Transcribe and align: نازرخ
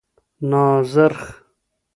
نازرخ 0.49 1.17